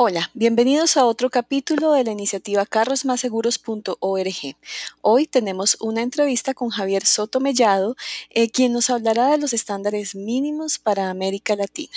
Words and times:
Hola, 0.00 0.30
bienvenidos 0.32 0.96
a 0.96 1.04
otro 1.04 1.28
capítulo 1.28 1.90
de 1.90 2.04
la 2.04 2.12
iniciativa 2.12 2.64
carrosmaseguros.org. 2.64 4.56
Hoy 5.00 5.26
tenemos 5.26 5.76
una 5.80 6.02
entrevista 6.02 6.54
con 6.54 6.68
Javier 6.68 7.04
Soto 7.04 7.40
Mellado, 7.40 7.96
eh, 8.30 8.48
quien 8.48 8.72
nos 8.72 8.90
hablará 8.90 9.26
de 9.26 9.38
los 9.38 9.52
estándares 9.52 10.14
mínimos 10.14 10.78
para 10.78 11.10
América 11.10 11.56
Latina. 11.56 11.96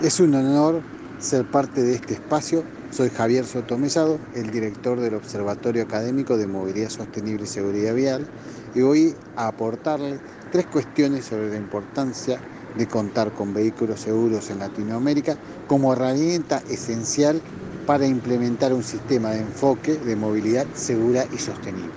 Es 0.00 0.20
un 0.20 0.36
honor 0.36 0.84
ser 1.18 1.50
parte 1.50 1.82
de 1.82 1.96
este 1.96 2.14
espacio. 2.14 2.62
Soy 2.92 3.10
Javier 3.10 3.44
Soto 3.44 3.76
Mellado, 3.76 4.20
el 4.36 4.52
director 4.52 5.00
del 5.00 5.14
Observatorio 5.14 5.82
Académico 5.82 6.36
de 6.36 6.46
Movilidad 6.46 6.90
Sostenible 6.90 7.42
y 7.42 7.48
Seguridad 7.48 7.96
Vial, 7.96 8.24
y 8.72 8.82
voy 8.82 9.16
a 9.34 9.48
aportarle 9.48 10.20
tres 10.52 10.66
cuestiones 10.66 11.24
sobre 11.24 11.50
la 11.50 11.56
importancia 11.56 12.40
de 12.76 12.86
contar 12.86 13.32
con 13.32 13.54
vehículos 13.54 14.00
seguros 14.00 14.50
en 14.50 14.58
Latinoamérica 14.58 15.36
como 15.66 15.92
herramienta 15.92 16.62
esencial 16.70 17.40
para 17.86 18.06
implementar 18.06 18.72
un 18.72 18.82
sistema 18.82 19.30
de 19.30 19.40
enfoque 19.40 19.94
de 19.94 20.16
movilidad 20.16 20.66
segura 20.74 21.26
y 21.32 21.38
sostenible. 21.38 21.90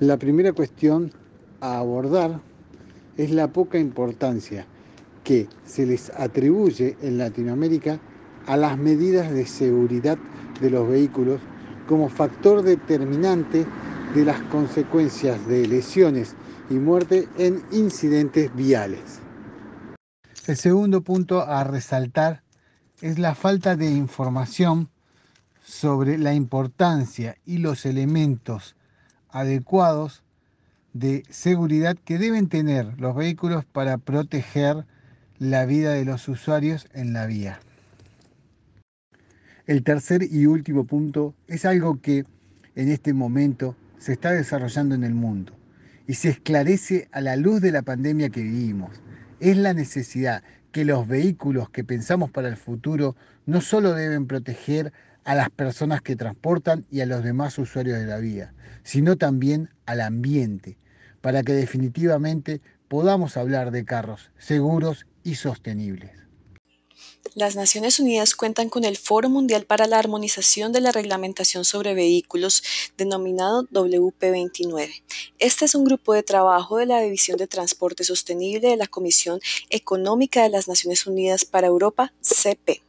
La 0.00 0.16
primera 0.16 0.52
cuestión 0.52 1.12
a 1.60 1.78
abordar 1.78 2.40
es 3.16 3.30
la 3.30 3.48
poca 3.48 3.78
importancia 3.78 4.66
que 5.24 5.46
se 5.66 5.86
les 5.86 6.10
atribuye 6.10 6.96
en 7.02 7.18
Latinoamérica 7.18 7.98
a 8.46 8.56
las 8.56 8.78
medidas 8.78 9.30
de 9.32 9.46
seguridad 9.46 10.18
de 10.60 10.70
los 10.70 10.88
vehículos 10.88 11.40
como 11.88 12.08
factor 12.08 12.62
determinante 12.62 13.66
de 14.14 14.24
las 14.24 14.40
consecuencias 14.42 15.46
de 15.46 15.66
lesiones 15.68 16.34
y 16.68 16.74
muerte 16.74 17.28
en 17.38 17.62
incidentes 17.70 18.54
viales. 18.54 19.20
El 20.46 20.56
segundo 20.56 21.02
punto 21.02 21.42
a 21.42 21.62
resaltar 21.62 22.42
es 23.00 23.18
la 23.18 23.34
falta 23.34 23.76
de 23.76 23.90
información 23.90 24.88
sobre 25.62 26.18
la 26.18 26.34
importancia 26.34 27.36
y 27.46 27.58
los 27.58 27.86
elementos 27.86 28.74
adecuados 29.28 30.24
de 30.92 31.22
seguridad 31.30 31.96
que 32.04 32.18
deben 32.18 32.48
tener 32.48 33.00
los 33.00 33.14
vehículos 33.14 33.64
para 33.64 33.96
proteger 33.98 34.86
la 35.38 35.66
vida 35.66 35.92
de 35.92 36.04
los 36.04 36.26
usuarios 36.28 36.88
en 36.94 37.12
la 37.12 37.26
vía. 37.26 37.60
El 39.66 39.84
tercer 39.84 40.24
y 40.28 40.46
último 40.46 40.84
punto 40.84 41.32
es 41.46 41.64
algo 41.64 42.00
que 42.00 42.24
en 42.74 42.90
este 42.90 43.14
momento 43.14 43.76
se 44.00 44.14
está 44.14 44.32
desarrollando 44.32 44.94
en 44.94 45.04
el 45.04 45.14
mundo 45.14 45.56
y 46.06 46.14
se 46.14 46.30
esclarece 46.30 47.08
a 47.12 47.20
la 47.20 47.36
luz 47.36 47.60
de 47.60 47.70
la 47.70 47.82
pandemia 47.82 48.30
que 48.30 48.42
vivimos. 48.42 49.00
Es 49.38 49.56
la 49.56 49.74
necesidad 49.74 50.42
que 50.72 50.84
los 50.84 51.06
vehículos 51.06 51.68
que 51.70 51.84
pensamos 51.84 52.30
para 52.30 52.48
el 52.48 52.56
futuro 52.56 53.14
no 53.46 53.60
solo 53.60 53.92
deben 53.92 54.26
proteger 54.26 54.92
a 55.24 55.34
las 55.34 55.50
personas 55.50 56.00
que 56.00 56.16
transportan 56.16 56.86
y 56.90 57.02
a 57.02 57.06
los 57.06 57.22
demás 57.22 57.58
usuarios 57.58 57.98
de 57.98 58.06
la 58.06 58.18
vía, 58.18 58.54
sino 58.82 59.16
también 59.16 59.68
al 59.84 60.00
ambiente, 60.00 60.78
para 61.20 61.42
que 61.42 61.52
definitivamente 61.52 62.62
podamos 62.88 63.36
hablar 63.36 63.70
de 63.70 63.84
carros 63.84 64.32
seguros 64.38 65.06
y 65.22 65.34
sostenibles. 65.34 66.29
Las 67.36 67.54
Naciones 67.54 68.00
Unidas 68.00 68.34
cuentan 68.34 68.68
con 68.68 68.84
el 68.84 68.96
Foro 68.96 69.28
Mundial 69.28 69.64
para 69.64 69.86
la 69.86 70.00
Armonización 70.00 70.72
de 70.72 70.80
la 70.80 70.90
Reglamentación 70.90 71.64
sobre 71.64 71.94
Vehículos, 71.94 72.64
denominado 72.96 73.68
WP29. 73.68 75.02
Este 75.38 75.64
es 75.64 75.76
un 75.76 75.84
grupo 75.84 76.12
de 76.12 76.24
trabajo 76.24 76.78
de 76.78 76.86
la 76.86 77.00
División 77.00 77.36
de 77.38 77.46
Transporte 77.46 78.02
Sostenible 78.02 78.70
de 78.70 78.76
la 78.76 78.88
Comisión 78.88 79.38
Económica 79.68 80.42
de 80.42 80.48
las 80.48 80.66
Naciones 80.66 81.06
Unidas 81.06 81.44
para 81.44 81.68
Europa, 81.68 82.12
CP. 82.20 82.82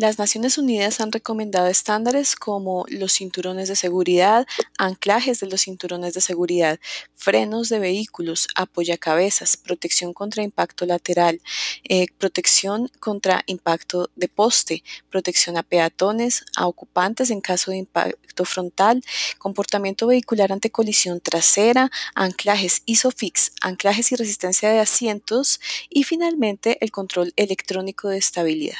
Las 0.00 0.18
Naciones 0.18 0.56
Unidas 0.56 0.98
han 1.02 1.12
recomendado 1.12 1.66
estándares 1.66 2.34
como 2.34 2.86
los 2.88 3.12
cinturones 3.12 3.68
de 3.68 3.76
seguridad, 3.76 4.46
anclajes 4.78 5.40
de 5.40 5.46
los 5.46 5.60
cinturones 5.60 6.14
de 6.14 6.22
seguridad, 6.22 6.80
frenos 7.16 7.68
de 7.68 7.80
vehículos, 7.80 8.48
apoyacabezas, 8.54 9.58
protección 9.58 10.14
contra 10.14 10.42
impacto 10.42 10.86
lateral, 10.86 11.42
eh, 11.86 12.06
protección 12.16 12.90
contra 12.98 13.42
impacto 13.44 14.08
de 14.16 14.28
poste, 14.28 14.82
protección 15.10 15.58
a 15.58 15.62
peatones, 15.64 16.46
a 16.56 16.66
ocupantes 16.66 17.30
en 17.30 17.42
caso 17.42 17.70
de 17.70 17.76
impacto 17.76 18.46
frontal, 18.46 19.04
comportamiento 19.36 20.06
vehicular 20.06 20.50
ante 20.50 20.70
colisión 20.70 21.20
trasera, 21.20 21.90
anclajes 22.14 22.84
ISOFIX, 22.86 23.52
anclajes 23.60 24.12
y 24.12 24.16
resistencia 24.16 24.70
de 24.70 24.78
asientos 24.78 25.60
y 25.90 26.04
finalmente 26.04 26.78
el 26.80 26.90
control 26.90 27.34
electrónico 27.36 28.08
de 28.08 28.16
estabilidad. 28.16 28.78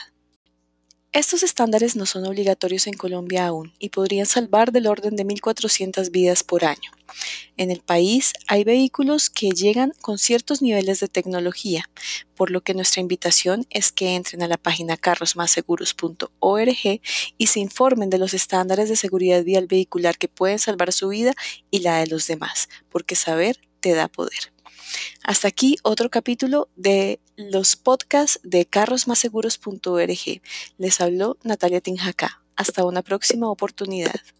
Estos 1.13 1.43
estándares 1.43 1.97
no 1.97 2.07
son 2.07 2.25
obligatorios 2.25 2.87
en 2.87 2.95
Colombia 2.95 3.49
aún 3.49 3.73
y 3.81 3.89
podrían 3.89 4.27
salvar 4.27 4.71
del 4.71 4.87
orden 4.87 5.17
de 5.17 5.27
1.400 5.27 6.09
vidas 6.13 6.45
por 6.45 6.65
año. 6.65 6.93
En 7.57 7.73
el 7.73 7.81
país 7.81 8.33
hay 8.47 8.63
vehículos 8.63 9.29
que 9.29 9.51
llegan 9.51 9.93
con 10.03 10.19
ciertos 10.19 10.63
niveles 10.63 11.01
de 11.01 11.09
tecnología, 11.09 11.91
por 12.37 12.53
lo 12.53 12.61
que 12.61 12.75
nuestra 12.75 13.01
invitación 13.01 13.67
es 13.71 13.91
que 13.91 14.15
entren 14.15 14.45
a 14.45 14.49
la 14.49 14.57
página 14.57 14.97
carrosmaseguros.org 14.97 17.01
y 17.39 17.47
se 17.49 17.59
informen 17.59 18.09
de 18.09 18.19
los 18.19 18.33
estándares 18.33 18.89
de 18.89 18.95
seguridad 18.95 19.43
vial 19.43 19.67
vehicular 19.67 20.17
que 20.17 20.29
pueden 20.29 20.61
salvar 20.61 20.93
su 20.93 21.09
vida 21.09 21.35
y 21.73 21.81
la 21.81 21.99
de 21.99 22.07
los 22.07 22.29
demás, 22.29 22.69
porque 22.89 23.17
saber 23.17 23.59
te 23.81 23.95
da 23.95 24.09
poder. 24.09 24.53
Hasta 25.23 25.49
aquí 25.49 25.77
otro 25.83 26.11
capítulo 26.11 26.69
de 26.77 27.21
los 27.37 27.77
podcasts 27.77 28.41
de 28.43 28.67
carrosmaseguros.org. 28.67 30.43
Les 30.79 31.01
habló 31.01 31.39
Natalia 31.43 31.81
Tinjaca. 31.81 32.43
Hasta 32.57 32.85
una 32.85 33.03
próxima 33.03 33.51
oportunidad. 33.51 34.21